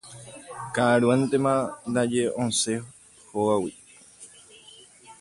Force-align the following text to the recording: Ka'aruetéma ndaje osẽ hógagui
Ka'aruetéma 0.73 1.53
ndaje 1.91 2.23
osẽ 2.43 2.73
hógagui 3.31 3.73